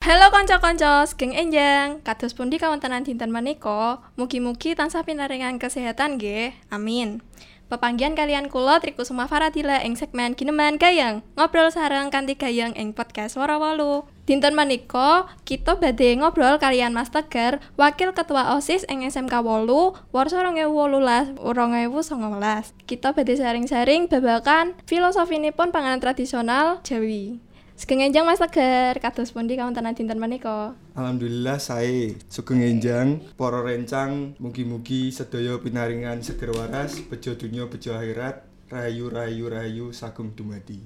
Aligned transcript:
Halo 0.00 0.32
konco-konco, 0.32 1.04
geng 1.20 1.36
enjang. 1.36 2.00
Kados 2.00 2.32
pundi 2.32 2.56
kawontenan 2.56 3.04
dinten 3.04 3.28
menika, 3.28 4.00
mugi-mugi 4.16 4.72
tansah 4.72 5.04
pinaringan 5.04 5.60
kesehatan 5.60 6.16
nggih. 6.16 6.56
Amin. 6.72 7.20
Pepanggihan 7.68 8.16
kalian 8.16 8.48
kula 8.48 8.80
Trikusuma 8.80 9.28
Faradila 9.28 9.84
ing 9.84 10.00
segmen 10.00 10.32
Gineman 10.32 10.80
Gayang. 10.80 11.20
Ngobrol 11.36 11.68
sareng 11.68 12.08
kanthi 12.08 12.32
gayang 12.32 12.72
ing 12.80 12.96
podcast 12.96 13.36
Wara 13.36 13.60
Walu. 13.60 14.08
Dinten 14.24 14.56
menika 14.56 15.28
kita 15.44 15.76
badhe 15.76 16.16
ngobrol 16.16 16.56
kalian 16.56 16.96
Mas 16.96 17.12
Tegar, 17.12 17.60
Wakil 17.76 18.16
Ketua 18.16 18.56
OSIS 18.56 18.88
ing 18.88 19.04
SMK 19.04 19.44
8, 19.44 19.68
warsa 20.16 20.40
2018 20.48 21.36
2019. 21.36 22.88
Kita 22.88 23.12
badhe 23.12 23.36
sharing-sharing 23.36 24.08
babagan 24.08 24.72
filosofinipun 24.88 25.70
panganan 25.76 26.00
tradisional 26.00 26.80
Jawi. 26.88 27.49
Sugeng 27.80 28.04
enjang 28.04 28.28
Mas 28.28 28.36
Tegar, 28.36 28.92
kados 29.00 29.32
pundi 29.32 29.56
kawontenan 29.56 29.96
dinten 29.96 30.20
menika? 30.20 30.76
Alhamdulillah 30.92 31.56
saya 31.56 32.12
sugeng 32.28 32.60
enjang 32.60 33.24
para 33.40 33.64
rencang 33.64 34.36
mugi-mugi 34.36 35.08
sedaya 35.08 35.56
pinaringan 35.56 36.20
seger 36.20 36.52
waras 36.52 37.00
bejo 37.00 37.32
dunya 37.40 37.64
bejo 37.64 37.96
akhirat 37.96 38.44
rahayu 38.68 39.08
rahayu 39.08 39.48
rahayu 39.48 39.86
sagung 39.96 40.28
dumadi. 40.36 40.76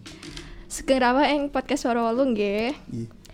Sugeng 0.70 1.02
rawuh 1.02 1.26
ing 1.26 1.50
podcast 1.50 1.82
Swara 1.82 1.98
Wolu 1.98 2.30
nggih. 2.30 2.78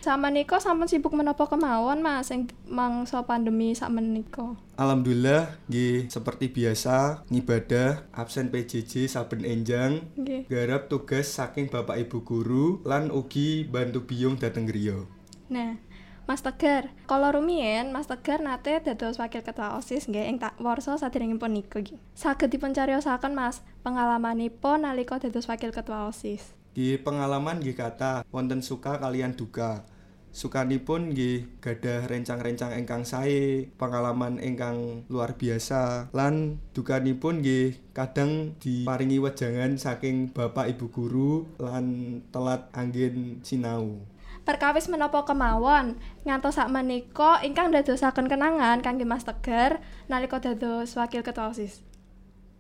Sama 0.01 0.33
niko 0.33 0.57
sampun 0.57 0.89
sibuk 0.89 1.13
menapa 1.13 1.45
kemawon 1.45 2.01
Mas 2.01 2.33
ing 2.33 2.49
mangsa 2.65 3.21
pandemi 3.29 3.77
sak 3.77 3.93
menika. 3.93 4.57
Alhamdulillah 4.81 5.61
nggih 5.69 6.09
seperti 6.09 6.49
biasa 6.49 7.29
ngibadah 7.29 8.09
absen 8.17 8.49
PJJ 8.49 9.13
saben 9.13 9.45
enjang 9.45 10.01
Nggih. 10.17 10.49
garap 10.49 10.89
tugas 10.89 11.29
saking 11.29 11.69
Bapak 11.69 12.01
Ibu 12.01 12.25
guru 12.25 12.81
lan 12.89 13.13
ugi 13.13 13.69
bantu 13.69 14.09
biyung 14.09 14.41
dateng 14.41 14.65
griya. 14.65 15.05
Nah, 15.53 15.77
Mas 16.25 16.41
Tegar, 16.41 16.89
kalau 17.05 17.37
rumiyin 17.37 17.93
Mas 17.93 18.09
Tegar 18.09 18.41
nate 18.41 18.81
dados 18.81 19.21
wakil 19.21 19.45
ketua 19.45 19.77
OSIS 19.77 20.09
nggih 20.09 20.33
ing 20.33 20.41
tak 20.41 20.57
warsa 20.64 20.97
saderengipun 20.97 21.53
niku 21.53 21.85
nggih. 21.85 22.01
Saged 22.17 22.48
dipuncariyosaken 22.48 23.37
Mas 23.37 23.61
pengalamanipun 23.85 24.89
nalika 24.89 25.20
dados 25.20 25.45
wakil 25.45 25.77
ketua 25.77 26.09
OSIS. 26.09 26.57
Nggih 26.71 27.03
pengalaman 27.03 27.59
nggih 27.59 27.75
kata 27.75 28.23
wonten 28.31 28.63
suka 28.63 29.03
kalian 29.03 29.35
duka. 29.35 29.83
Sukanipun 30.31 31.11
nggih 31.11 31.59
gadah 31.59 32.07
rencang-rencang 32.07 32.79
ingkang 32.79 33.03
sae, 33.03 33.67
pengalaman 33.75 34.39
ingkang 34.39 35.03
luar 35.11 35.35
biasa 35.35 36.15
lan 36.15 36.63
dukanipun 36.71 37.43
nggih 37.43 37.91
kadang 37.91 38.55
diparingi 38.63 39.19
wejangan 39.19 39.75
saking 39.75 40.31
Bapak 40.31 40.71
Ibu 40.71 40.87
guru 40.95 41.51
lan 41.59 42.23
telat 42.31 42.71
anggen 42.71 43.43
sinau. 43.43 44.07
Perkawis 44.47 44.87
menapa 44.87 45.27
kemawon 45.27 45.98
ngantos 46.23 46.63
sak 46.63 46.71
menika 46.71 47.43
ingkang 47.43 47.75
dadosaken 47.75 48.31
kenangan 48.31 48.87
kangge 48.87 49.03
Mas 49.03 49.27
Tegar 49.27 49.83
nalika 50.07 50.39
dados 50.39 50.95
wakil 50.95 51.27
ketua 51.27 51.51
OSIS. 51.51 51.83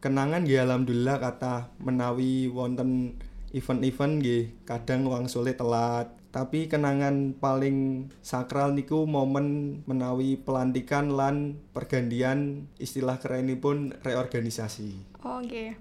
Kenangan 0.02 0.42
nggih 0.42 0.66
alhamdulillah 0.66 1.22
kata 1.22 1.70
menawi 1.78 2.50
wonten 2.50 3.14
event-event 3.50 4.22
nggih 4.22 4.42
kadang 4.66 5.06
wangsule 5.06 5.54
telat. 5.54 6.14
Tapi 6.30 6.70
kenangan 6.70 7.34
paling 7.34 8.06
sakral 8.22 8.70
niku 8.70 9.02
momen 9.02 9.82
menawi 9.90 10.38
pelantikan 10.38 11.10
lan 11.10 11.58
pergantian 11.74 12.70
istilah 12.78 13.18
kerenipun 13.18 13.98
reorganisasi. 14.06 14.94
Oh 15.26 15.42
nggih. 15.42 15.74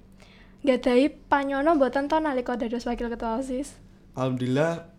Gadahi 0.66 1.14
panyono 1.30 1.78
mboten 1.78 2.10
to 2.10 2.18
nalika 2.18 2.58
dados 2.58 2.90
wakil 2.90 3.14
ketua 3.14 3.38
OSIS. 3.40 3.78
Alhamdulillah 4.18 4.90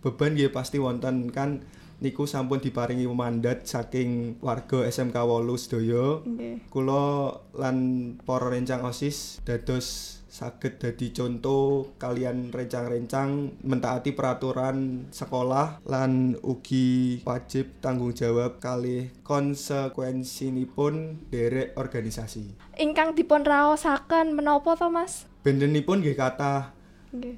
beban 0.00 0.38
nggih 0.38 0.54
pasti 0.54 0.78
wonten 0.78 1.28
kan 1.34 1.66
niku 1.98 2.24
sampun 2.30 2.62
diparingi 2.62 3.04
mandat 3.10 3.66
saking 3.66 4.38
warga 4.40 4.86
SMK 4.86 5.12
8 5.12 5.58
sedaya. 5.58 6.22
Nggih. 6.22 6.70
Kula 6.70 7.34
lan 7.52 7.76
para 8.22 8.46
rencang 8.48 8.86
OSIS 8.86 9.42
dados 9.42 10.22
saged 10.34 10.82
dadi 10.82 11.14
contoh 11.14 11.94
kalian 11.94 12.50
rencang-rencang 12.50 13.62
mentaati 13.62 14.18
peraturan 14.18 15.06
sekolah 15.14 15.86
lan 15.86 16.34
ugi 16.42 17.22
wajib 17.22 17.78
tanggung 17.78 18.10
jawab 18.10 18.58
kalih 18.58 19.14
konsekuensinipun 19.22 21.22
derek 21.30 21.78
organisasi. 21.78 22.50
Ingkang 22.82 23.14
dipun 23.14 23.46
raosaken 23.46 24.34
menapa 24.34 24.74
to 24.74 24.90
Mas? 24.90 25.30
Bendenipun 25.46 26.02
nggih 26.02 26.18
kathah 26.18 26.74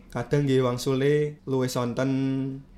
Kadang 0.09 0.49
nggih 0.49 0.65
wangsule 0.65 1.45
luwih 1.45 1.69
sonten 1.69 2.11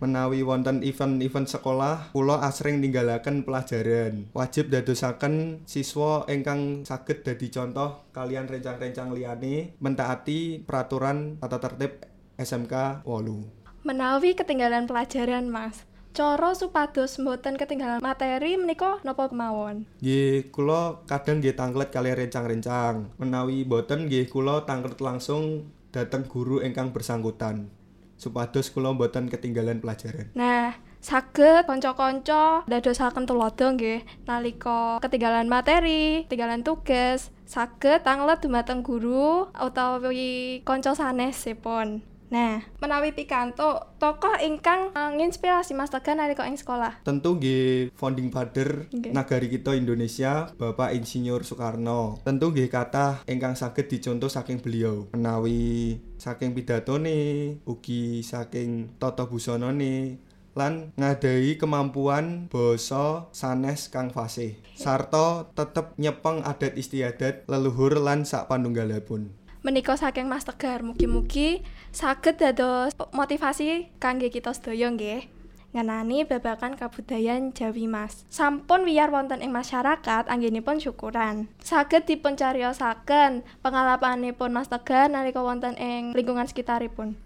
menawi 0.02 0.42
wonten 0.42 0.82
event-event 0.82 1.46
sekolah 1.46 2.10
kula 2.10 2.42
asring 2.42 2.82
ninggalaken 2.82 3.46
pelajaran 3.46 4.26
wajib 4.34 4.74
dadosaken 4.74 5.62
siswa 5.62 6.26
ingkang 6.26 6.82
saged 6.82 7.22
dadi 7.22 7.48
contoh 7.54 8.10
kalian 8.10 8.50
rencang-rencang 8.50 9.14
liyane 9.14 9.78
mentaati 9.78 10.62
peraturan 10.66 11.38
tata 11.38 11.62
tertib 11.62 12.02
SMK 12.38 13.06
8 13.06 13.58
Menawi 13.86 14.34
ketinggalan 14.34 14.90
pelajaran 14.90 15.46
Mas. 15.46 15.86
Cara 16.10 16.50
supados 16.50 17.14
mboten 17.22 17.54
ketinggalan 17.54 18.02
materi 18.02 18.58
menika 18.58 18.98
napa 19.06 19.30
kemawon? 19.30 19.86
Nggih, 20.02 20.50
kula 20.50 21.06
kadang 21.06 21.38
nggih 21.38 21.54
tanglet 21.54 21.94
kali 21.94 22.10
rencang-rencang. 22.10 23.14
Menawi 23.22 23.62
boten 23.62 24.10
nggih 24.10 24.26
kula 24.26 24.66
tanglet 24.66 24.98
langsung 24.98 25.70
dateng 25.94 26.28
guru 26.28 26.60
ingkang 26.60 26.92
bersangkutan. 26.92 27.72
Supados 28.18 28.74
kula 28.74 28.90
boten 28.98 29.30
ketinggalan 29.30 29.78
pelajaran. 29.78 30.34
Nah, 30.34 30.74
saged 30.98 31.70
kanca-kanca 31.70 32.66
dadosaken 32.66 33.30
tulodo 33.30 33.70
nggih 33.78 34.02
nalika 34.26 34.98
ketinggalan 34.98 35.46
materi, 35.46 36.26
ketinggalan 36.26 36.66
tugas, 36.66 37.30
saged 37.46 38.02
tanglet 38.02 38.42
dumateng 38.42 38.82
guru 38.82 39.46
utawi 39.54 40.60
kanca 40.66 40.98
sanesipun. 40.98 42.02
Nah, 42.28 42.60
menawi 42.84 43.16
pikantuk 43.16 43.96
tokoh 43.96 44.36
ingkang 44.44 44.92
eh, 44.92 45.10
nginspirasi 45.16 45.72
Mas 45.72 45.88
Tegar 45.88 46.12
nalika 46.16 46.44
ing 46.44 46.60
sekolah. 46.60 47.00
Tentu 47.00 47.40
nggih 47.40 47.92
founding 47.96 48.28
father 48.28 48.84
Nggih. 48.92 49.16
nagari 49.16 49.48
kita 49.48 49.72
Indonesia, 49.72 50.52
Bapak 50.60 50.92
Insinyur 50.92 51.40
Soekarno. 51.44 52.20
Tentu 52.28 52.52
nggih 52.52 52.68
kathah 52.68 53.24
ingkang 53.24 53.56
saged 53.56 53.88
dicontoh 53.88 54.28
saking 54.28 54.60
beliau. 54.60 55.08
Menawi 55.16 55.96
saking 56.20 56.52
pidatone, 56.52 57.56
ugi 57.64 58.20
saking 58.20 59.00
tata 59.00 59.24
busanane 59.24 60.20
lan 60.58 60.90
ngadai 60.98 61.54
kemampuan 61.54 62.50
basa 62.50 63.30
sanes 63.30 63.86
kang 63.94 64.10
fasih 64.10 64.58
sarta 64.74 65.46
tetep 65.54 65.94
nyepeng 66.02 66.42
adat 66.42 66.74
istiadat 66.74 67.46
leluhur 67.46 68.02
lan 68.02 68.26
sak 68.26 68.50
panunggalipun. 68.50 69.30
Menika 69.68 70.00
saking 70.00 70.32
Mas 70.32 70.48
Tegar, 70.48 70.80
mugi-mugi 70.80 71.60
saged 71.92 72.40
dados 72.40 72.96
motivasi 73.12 73.92
kangge 74.00 74.32
kita 74.32 74.56
sedaya 74.56 74.88
nggih. 74.88 75.28
Ngenani 75.76 76.24
babakan 76.24 76.72
kabudayan 76.72 77.52
Jawi 77.52 77.84
Mas. 77.84 78.24
Sampun 78.32 78.88
wiyar 78.88 79.12
wonten 79.12 79.44
ing 79.44 79.52
masyarakat 79.52 80.24
anggenipun 80.24 80.80
syukuran. 80.80 81.52
Saged 81.60 82.08
dipuncariyosaken 82.08 83.44
pengalamanipun 83.60 84.56
Mas 84.56 84.72
Tegar 84.72 85.12
nalika 85.12 85.44
wonten 85.44 85.76
ing 85.76 86.16
lingkungan 86.16 86.48
sekitaripun. 86.48 87.20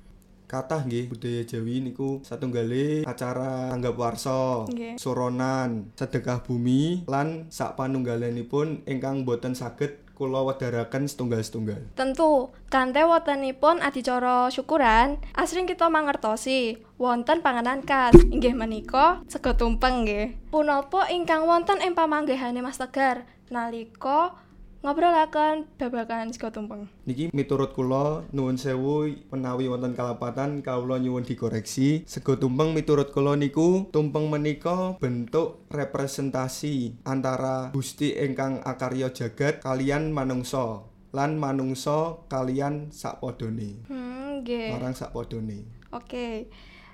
Kathah 0.50 0.82
nggih 0.82 1.14
budaya 1.14 1.46
Jawi 1.46 1.78
niku 1.78 2.26
satunggale 2.26 3.06
acara 3.06 3.70
tanggap 3.70 3.94
warsa, 3.94 4.66
soronan, 4.98 5.94
sedekah 5.94 6.42
bumi 6.42 7.06
lan 7.06 7.46
sak 7.54 7.78
panunggalanipun 7.78 8.82
ingkang 8.90 9.22
boten 9.22 9.54
saged 9.54 10.02
kula 10.22 10.46
wedharaken 10.46 11.10
setunggal-setunggal. 11.10 11.98
Tentu, 11.98 12.54
kante 12.70 13.02
wontenipun 13.02 13.82
adicara 13.82 14.46
syukuran, 14.54 15.18
asring 15.34 15.66
kita 15.66 15.90
mangertosi 15.90 16.78
wonten 16.94 17.42
panganan 17.42 17.82
khas 17.82 18.14
inggih 18.30 18.54
menika 18.54 19.18
sego 19.26 19.58
tumpeng 19.58 20.06
nggih. 20.06 20.38
Punapa 20.54 21.10
ingkang 21.10 21.42
wonten 21.50 21.82
ing 21.82 21.98
pamanggihane 21.98 22.62
Mas 22.62 22.78
Tegar 22.78 23.26
nalika 23.50 24.38
ngobrolaken 24.82 25.70
babagan 25.78 26.34
sego 26.34 26.50
tumpeng. 26.50 26.90
Niki 27.06 27.30
miturut 27.30 27.70
kula 27.70 28.26
nuwun 28.34 28.58
sewu 28.58 29.06
menawi 29.30 29.70
wonten 29.70 29.94
kalapatan 29.94 30.58
kawula 30.58 30.98
nyuwun 30.98 31.22
dikoreksi. 31.22 32.02
Sego 32.04 32.34
tumpeng 32.34 32.74
miturut 32.74 33.14
kula 33.14 33.38
niku 33.38 33.86
tumpeng 33.94 34.26
menika 34.26 34.98
bentuk 34.98 35.62
representasi 35.70 36.98
antara 37.06 37.70
Gusti 37.70 38.18
ingkang 38.18 38.58
akarya 38.66 39.14
jagat 39.14 39.62
kalian 39.62 40.10
manungsa 40.10 40.82
lan 41.14 41.38
manungsa 41.38 42.26
kalian 42.26 42.90
sakpadane. 42.90 43.86
Hmm, 43.86 44.42
nggih. 44.42 44.74
Marang 44.74 44.98
sakpadane. 44.98 45.62
Oke. 45.94 46.50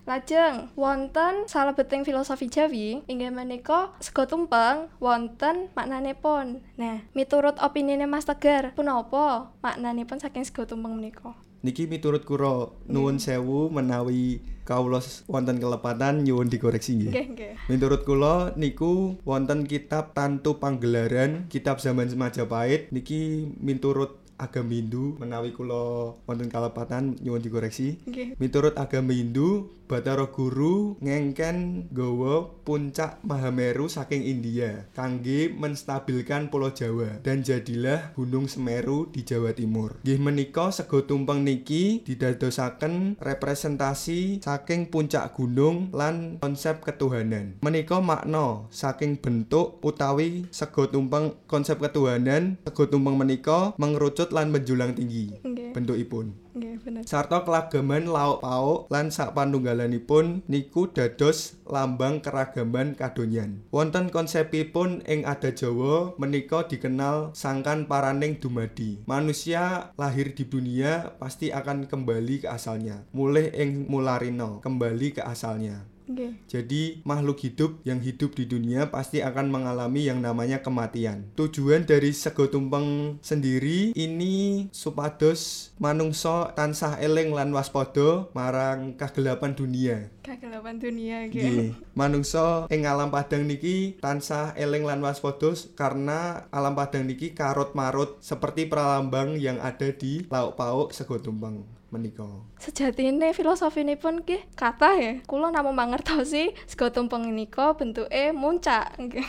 Lajeng 0.08 0.72
wonten 0.72 1.44
salebeting 1.44 2.00
filosofi 2.00 2.48
Jawi 2.48 3.04
inggih 3.12 3.28
menika 3.28 3.92
sego 4.00 4.24
tumpeng 4.24 4.88
wonten 5.04 5.68
maknanipun. 5.76 6.64
Nah, 6.80 7.04
miturut 7.12 7.60
opinine 7.60 8.08
Mas 8.08 8.24
Tegar, 8.24 8.72
punapa 8.72 9.52
maknanipun 9.60 10.16
saking 10.16 10.48
sego 10.48 10.64
tumpeng 10.64 10.96
menika? 10.96 11.36
Niki 11.60 11.84
miturut 11.84 12.24
kula 12.24 12.72
nuwun 12.88 13.20
sewu 13.20 13.68
menawi 13.68 14.40
kawula 14.64 15.04
wonten 15.28 15.60
kelepatan 15.60 16.24
nyuwun 16.24 16.48
dikoreksi 16.48 16.96
nggih. 16.96 17.12
Nggih, 17.12 17.26
nggih. 17.36 17.54
Menurut 17.68 18.08
kula 18.08 18.56
niku 18.56 19.20
wonten 19.28 19.68
kitab 19.68 20.16
Tantu 20.16 20.56
Panggelaran, 20.56 21.52
kitab 21.52 21.84
zaman 21.84 22.08
Majapahit 22.16 22.88
niki 22.96 23.52
miturut 23.60 24.24
agama 24.38 24.72
Hindu 24.72 25.18
menawi 25.18 25.50
kula 25.52 26.14
wonten 26.24 26.48
kalepatan 26.48 27.18
nyuwun 27.20 27.42
dikoreksi. 27.42 27.98
Nggih. 28.06 28.38
Miturut 28.38 28.78
agama 28.78 29.12
Hindu, 29.12 29.68
Bathara 29.88 30.28
Guru 30.28 31.00
ngengken 31.00 31.88
nggawa 31.90 32.62
puncak 32.62 33.24
Mahameru 33.24 33.88
saking 33.88 34.20
India 34.20 34.84
kangge 34.92 35.48
menstabilkan 35.48 36.52
Pulau 36.52 36.70
Jawa 36.70 37.24
dan 37.24 37.40
jadilah 37.40 38.12
Gunung 38.12 38.46
Semeru 38.52 39.08
di 39.08 39.24
Jawa 39.24 39.56
Timur. 39.56 39.96
Nggih 40.04 40.20
menika 40.20 40.68
sego 40.68 41.08
tumpeng 41.08 41.40
niki 41.40 42.04
didadosaken 42.04 43.16
representasi 43.16 44.44
saking 44.44 44.92
puncak 44.92 45.32
gunung 45.32 45.88
lan 45.96 46.36
konsep 46.38 46.84
ketuhanan. 46.84 47.56
Menika 47.64 48.04
makna 48.04 48.68
saking 48.68 49.16
bentuk 49.16 49.80
utawi 49.80 50.44
sego 50.52 50.84
tumpeng 50.86 51.32
konsep 51.48 51.80
ketuhanan, 51.80 52.60
sego 52.62 52.86
tumpeng 52.92 53.16
menika 53.16 53.72
mengerucut 53.80 54.27
lan 54.30 54.54
menjulang 54.54 54.94
tinggi 54.94 55.34
Nggih. 55.42 55.72
bentukipun. 55.74 56.34
Nggih, 56.58 56.74
bener. 56.82 57.02
Sarta 57.06 57.46
kelagaman 57.46 58.10
lauk 58.10 58.42
pauk 58.42 58.90
lan 58.90 59.14
sapanunggalanipun 59.14 60.42
niku 60.50 60.90
dados 60.90 61.60
lambang 61.68 62.18
keragaman 62.18 62.98
kadonyan. 62.98 63.62
Wonten 63.70 64.10
konsepipun 64.10 65.06
ing 65.06 65.22
adat 65.22 65.60
Jawa 65.62 66.18
menika 66.18 66.66
dikenal 66.66 67.36
sangkan 67.36 67.86
paraning 67.86 68.42
dumadi. 68.42 69.02
Manusia 69.06 69.94
lahir 69.94 70.34
di 70.34 70.48
dunia 70.48 71.14
pasti 71.22 71.54
akan 71.54 71.86
kembali 71.86 72.42
ke 72.42 72.48
asalnya. 72.50 73.06
Mulih 73.14 73.54
ing 73.54 73.86
mularina, 73.86 74.58
kembali 74.64 75.18
ke 75.18 75.22
asalnya. 75.22 75.86
Nggih. 76.08 76.32
Jadi 76.48 76.82
makhluk 77.04 77.44
hidup 77.44 77.84
yang 77.84 78.00
hidup 78.00 78.32
di 78.32 78.48
dunia 78.48 78.88
pasti 78.88 79.20
akan 79.20 79.52
mengalami 79.52 80.08
yang 80.08 80.24
namanya 80.24 80.64
kematian. 80.64 81.28
Tujuan 81.36 81.84
dari 81.84 82.16
sego 82.16 82.48
tumpeng 82.48 83.20
sendiri 83.20 83.92
ini 83.92 84.66
supados 84.72 85.70
manungsa 85.76 86.56
tansah 86.56 86.96
eling 86.98 87.36
lan 87.36 87.52
waspada 87.52 88.32
marang 88.32 88.96
kagelapan 88.96 89.52
dunia. 89.52 89.96
Kagelapan 90.24 90.80
dunia 90.80 91.28
nggih. 91.28 91.44
Nggih, 91.44 91.68
manungsa 91.92 92.64
ing 92.72 92.88
alam 92.88 93.12
padang 93.12 93.44
niki 93.44 94.00
tansah 94.00 94.56
eling 94.56 94.88
lan 94.88 95.04
waspada 95.04 95.52
karena 95.76 96.48
alam 96.48 96.72
padang 96.72 97.04
niki 97.04 97.36
karut 97.36 97.76
marut 97.76 98.16
seperti 98.24 98.64
pralambang 98.64 99.36
yang 99.36 99.60
ada 99.60 99.92
di 99.92 100.24
lauk 100.32 100.56
pauk 100.56 100.96
sego 100.96 101.20
tumpeng 101.20 101.77
menika. 101.88 102.28
Sejatine 102.60 103.32
filosofinipun 103.32 104.24
nggih 104.24 104.42
kathah 104.54 104.96
ya. 104.96 105.12
Kula 105.24 105.48
namung 105.48 105.76
mangertosi 105.76 106.52
sego 106.68 106.92
tumpeng 106.92 107.24
nika 107.32 107.72
bentuke 107.76 108.32
muncak 108.32 108.96
nggih. 109.00 109.28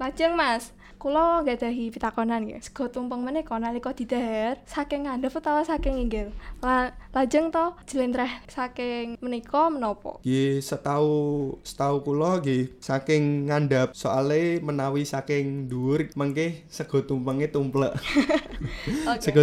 Lajeng 0.00 0.32
Mas, 0.32 0.72
kula 0.96 1.44
gadahi 1.44 1.92
pitakonan 1.92 2.48
nggih. 2.48 2.64
Sego 2.64 2.88
tumpeng 2.88 3.20
menika 3.20 3.52
nalika 3.60 3.92
didhahar 3.92 4.56
saking 4.64 5.04
ngandhap 5.04 5.36
utawa 5.36 5.60
saking 5.60 6.00
inggil. 6.00 6.32
La, 6.64 6.96
lajeng 7.12 7.52
to 7.52 7.76
jlentreh 7.84 8.32
saking 8.48 9.20
menika 9.20 9.68
menapa? 9.68 10.16
Nggih, 10.24 10.64
setau 10.64 11.04
setau 11.60 12.00
kula 12.00 12.40
nggih 12.40 12.80
saking 12.80 13.52
ngandhap 13.52 13.92
soale 13.92 14.64
menawi 14.64 15.04
saking 15.04 15.68
dhuwur 15.68 16.08
mengke 16.16 16.64
sego 16.72 17.04
tumpenge 17.04 17.52
tumplek. 17.52 17.92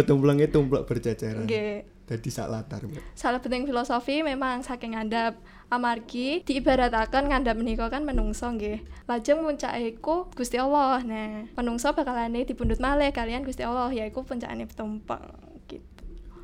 Tumpenge 0.08 0.46
tumplek 0.50 0.88
berjajaran. 0.88 1.46
Nggih. 1.46 1.97
Dadi 2.08 2.32
sak 2.32 2.48
latar. 2.48 2.80
Salah 3.12 3.36
penting 3.44 3.68
filosofi 3.68 4.24
memang 4.24 4.64
saking 4.64 4.96
ngandhap 4.96 5.36
amargi 5.68 6.40
diibarataken 6.40 7.28
ngandhap 7.28 7.60
menika 7.60 7.92
kan 7.92 8.08
menungso 8.08 8.48
nggih. 8.48 8.80
Lajeng 9.04 9.44
puncake 9.44 10.00
iku 10.00 10.32
Gusti 10.32 10.56
Allah. 10.56 11.04
Nah, 11.04 11.44
menungso 11.52 11.92
bakalane 11.92 12.48
dipundhut 12.48 12.80
malih 12.80 13.12
kalian 13.12 13.44
Gusti 13.44 13.60
Allah 13.60 13.92
yaiku 13.92 14.24
puncakane 14.24 14.64
tumpeng 14.72 15.20
gitu. 15.68 15.84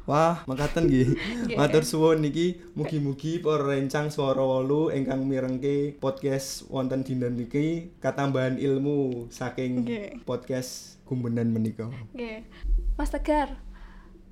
Wah, 0.04 0.44
nggih. 0.44 1.16
Nggih. 1.48 1.56
Matur 1.56 1.88
suwun 1.88 2.20
niki 2.20 2.60
mugi-mugi 2.76 3.40
para 3.40 3.72
rencang 3.72 4.12
swara 4.12 4.44
wolu 4.44 4.92
ingkang 4.92 5.24
mirengke 5.24 5.96
podcast 5.96 6.68
wonten 6.68 7.00
dinten 7.00 7.40
niki 7.40 7.96
katambahan 8.04 8.60
ilmu 8.60 9.32
saking 9.32 9.88
podcast 10.28 11.00
gumbenan 11.08 11.48
menika. 11.48 11.88
Nggih. 12.12 12.44
Mas 13.00 13.10
Tegar, 13.10 13.56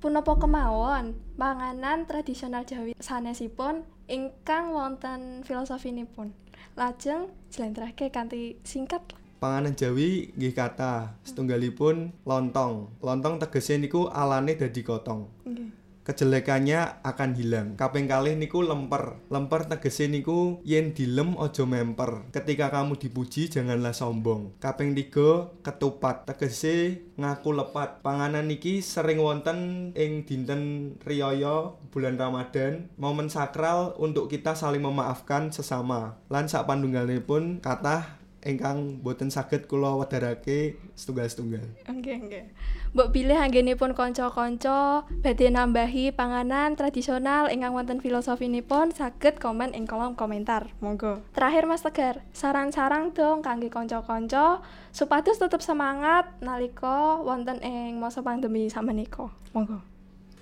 punapa 0.03 0.35
kemawon 0.35 1.15
panganan 1.39 2.03
tradisional 2.03 2.67
Jawi 2.67 2.91
sanesipun 2.99 3.87
ingkang 4.11 4.75
wonten 4.75 5.47
filosofinipun. 5.47 6.35
Lajeng 6.75 7.31
jlentrehke 7.47 8.11
kanthi 8.11 8.59
singkat. 8.67 8.99
Panganan 9.39 9.79
Jawi 9.79 10.35
nggih 10.35 10.51
kata 10.51 11.15
setunggalipun 11.23 12.11
lontong. 12.27 12.99
Lontong 12.99 13.39
tegese 13.39 13.79
niku 13.79 14.11
alane 14.11 14.59
dadi 14.59 14.83
kotong. 14.83 15.47
Nggih. 15.47 15.82
Kejelekannya 16.03 16.99
akan 16.99 17.31
hilang. 17.35 17.67
Kaping 17.79 18.11
kalih 18.11 18.35
niku 18.35 18.59
lemper. 18.59 19.23
Lemper 19.31 19.71
tegese 19.71 20.11
niku 20.11 20.59
yen 20.67 20.91
dilem 20.91 21.39
ojo 21.39 21.63
memper. 21.63 22.27
Ketika 22.35 22.67
kamu 22.67 22.99
dipuji 22.99 23.47
janganlah 23.47 23.95
sombong. 23.95 24.59
Kaping 24.59 24.91
tiga 24.99 25.51
ketupat. 25.63 26.27
Tegese 26.27 27.07
ngaku 27.15 27.55
lepat. 27.55 28.03
Panganan 28.03 28.51
niki 28.51 28.83
sering 28.83 29.23
wonten 29.23 29.91
ing 29.95 30.27
dinten 30.27 30.95
riyaya 31.07 31.71
bulan 31.93 32.17
Ramadan, 32.17 32.89
momen 32.97 33.29
sakral 33.29 33.93
untuk 34.01 34.27
kita 34.27 34.57
saling 34.57 34.81
memaafkan 34.81 35.53
sesama. 35.53 36.17
Lan 36.27 36.49
sak 36.49 36.65
pandunggalipun 36.65 37.61
kathah 37.61 38.22
ingkang 38.43 38.99
boten 38.99 39.31
saged 39.31 39.71
kula 39.71 39.95
wedharake 39.95 40.75
setunggal-setunggal. 40.99 41.63
Nggih, 41.87 42.17
nggih. 42.27 42.45
Mbok 42.93 43.09
bilih 43.09 43.39
anggenipun 43.39 43.95
kanca-kanca 43.97 45.07
badhe 45.23 45.49
nambahi 45.49 46.13
panganan 46.13 46.75
tradisional 46.75 47.49
ingkang 47.49 47.73
wonten 47.73 48.03
filosofinipun 48.03 48.91
saged 48.91 49.39
komen 49.39 49.71
ing 49.73 49.87
kolom 49.87 50.13
komentar. 50.13 50.69
Monggo. 50.83 51.23
Terakhir 51.33 51.65
Mas 51.65 51.81
Tegar, 51.81 52.21
saran-saran 52.35 53.15
dong 53.15 53.41
kangge 53.41 53.71
kanca-kanca 53.71 54.61
supados 54.91 55.39
tetep 55.39 55.63
semangat 55.63 56.29
nalika 56.43 57.17
wonten 57.23 57.63
ing 57.63 57.97
masa 57.97 58.21
pandemi 58.21 58.67
samenika. 58.67 59.31
Monggo. 59.55 59.79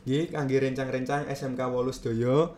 Nggih, 0.04 0.34
kangge 0.34 0.58
rencang-rencang 0.58 1.30
SMK 1.30 1.62
Wolu 1.70 1.94
sedaya, 1.94 2.50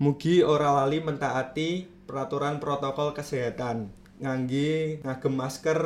mugi 0.00 0.40
ora 0.40 0.72
lali 0.72 1.04
mentaati 1.04 1.84
peraturan 2.08 2.56
protokol 2.56 3.12
kesehatan. 3.12 4.05
Ngangge 4.16 5.04
ngagem 5.04 5.34
masker, 5.36 5.80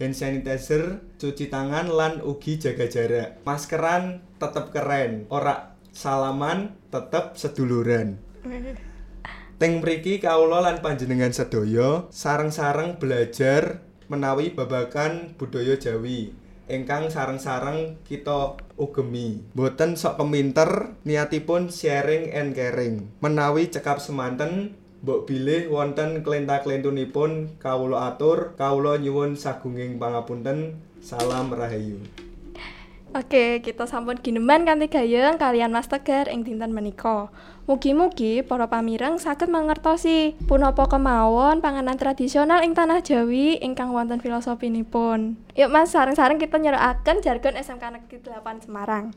hand 0.00 0.14
sanitizer, 0.16 1.04
cuci 1.20 1.46
tangan 1.46 1.86
lan 1.86 2.18
ugi 2.24 2.58
jaga 2.58 2.90
jarak. 2.90 3.42
Maskeran 3.46 4.26
tetep 4.42 4.74
keren, 4.74 5.30
ora 5.30 5.78
salaman 5.94 6.74
tetep 6.90 7.38
seduluran. 7.38 8.18
Teng 9.60 9.84
mriki 9.84 10.18
kawula 10.18 10.64
lan 10.64 10.80
panjenengan 10.80 11.36
sedaya 11.36 12.08
sareng-sareng 12.08 12.96
belajar 12.96 13.84
menawi 14.08 14.56
babagan 14.56 15.36
budaya 15.36 15.76
Jawi 15.76 16.32
ingkang 16.70 17.10
sareng-sareng 17.10 17.98
kita 18.06 18.54
ugemi. 18.78 19.42
Boten 19.52 19.98
sok 19.98 20.22
keminter, 20.22 20.94
niatipun 21.02 21.68
sharing 21.68 22.30
and 22.30 22.54
caring. 22.54 23.10
Menawi 23.18 23.68
cekap 23.68 23.98
semanten 23.98 24.78
Mbok 25.00 25.24
bilih 25.24 25.72
wonten 25.72 26.20
klenta-klentunipun 26.20 27.56
kawula 27.56 28.12
atur, 28.12 28.52
kawula 28.60 29.00
nyuwun 29.00 29.32
sagunging 29.32 29.96
pangapunten. 29.96 30.76
Salam 31.00 31.48
rahayu. 31.48 32.04
Oke, 33.16 33.64
kita 33.64 33.88
sampun 33.88 34.20
gineman 34.20 34.68
kanthi 34.68 34.92
gayeng 34.92 35.40
kalian 35.40 35.72
Mas 35.72 35.88
Tegar 35.88 36.28
ing 36.28 36.44
dinten 36.44 36.76
menika. 36.76 37.32
Mugi-mugi 37.64 38.44
para 38.44 38.68
pamireng 38.68 39.16
saged 39.16 39.48
mangertosi 39.48 40.36
punapa 40.44 40.84
kemawon 40.84 41.64
panganan 41.64 41.96
tradisional 41.96 42.60
ing 42.60 42.76
tanah 42.76 43.00
Jawi 43.00 43.56
ingkang 43.64 43.96
wonten 43.96 44.20
filosofinipun. 44.20 45.40
Yuk 45.56 45.72
Mas, 45.72 45.96
sareng-sareng 45.96 46.36
kita 46.36 46.60
nyerakaken 46.60 47.24
jargon 47.24 47.56
SMK 47.56 48.04
Negeri 48.04 48.20
8 48.20 48.68
Semarang. 48.68 49.16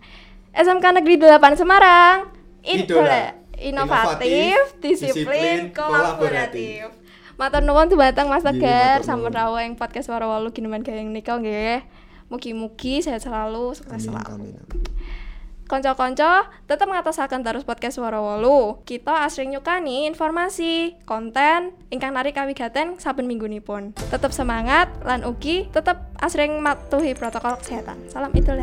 SMK 0.55 0.85
Negeri 1.03 1.19
8 1.19 1.59
Semarang, 1.59 2.31
idola, 2.63 3.42
inovatif, 3.57 4.77
disiplin, 4.81 5.73
kolaboratif. 5.73 6.93
Matur 7.33 7.65
nuwun 7.65 7.89
dumateng 7.89 8.29
Mas 8.29 8.45
Tegar 8.45 9.01
sampun 9.01 9.33
rawuh 9.33 9.57
ing 9.57 9.73
podcast 9.73 10.09
Waro 10.13 10.29
Walu 10.29 10.53
gineman 10.53 10.85
gayeng 10.85 11.09
nika 11.09 11.37
nggih. 11.37 11.81
Mugi-mugi 12.29 13.01
sehat 13.01 13.21
selalu, 13.25 13.73
sukses 13.73 14.09
selalu. 14.09 14.57
Konco-konco, 15.63 16.45
tetap 16.69 16.85
ngatosaken 16.85 17.41
terus 17.41 17.65
podcast 17.65 17.97
Suara 17.97 18.21
Wolu. 18.21 18.83
Kita 18.85 19.25
asring 19.25 19.55
nyukani 19.55 20.05
informasi, 20.05 20.99
konten, 21.07 21.73
ingkang 21.89 22.13
narik 22.13 22.35
kawigaten 22.37 22.99
saben 23.01 23.25
minggunipun. 23.25 23.95
Tetap 24.11 24.29
semangat, 24.35 24.91
lan 25.01 25.23
ugi 25.23 25.71
tetap 25.71 26.13
asring 26.21 26.61
matuhi 26.61 27.15
protokol 27.15 27.57
kesehatan. 27.57 27.97
Salam 28.11 28.35
itu 28.37 28.53